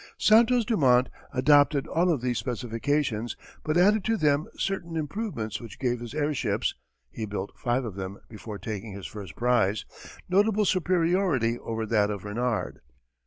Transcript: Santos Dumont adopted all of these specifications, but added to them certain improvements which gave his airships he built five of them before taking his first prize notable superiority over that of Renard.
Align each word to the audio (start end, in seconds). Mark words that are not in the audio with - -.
Santos 0.17 0.65
Dumont 0.65 1.09
adopted 1.31 1.85
all 1.85 2.11
of 2.11 2.21
these 2.21 2.39
specifications, 2.39 3.37
but 3.63 3.77
added 3.77 4.03
to 4.05 4.17
them 4.17 4.47
certain 4.57 4.95
improvements 4.97 5.61
which 5.61 5.77
gave 5.77 5.99
his 5.99 6.15
airships 6.15 6.73
he 7.11 7.23
built 7.27 7.51
five 7.55 7.85
of 7.85 7.93
them 7.93 8.17
before 8.27 8.57
taking 8.57 8.93
his 8.93 9.05
first 9.05 9.35
prize 9.35 9.85
notable 10.27 10.65
superiority 10.65 11.59
over 11.59 11.85
that 11.85 12.09
of 12.09 12.25
Renard. 12.25 12.81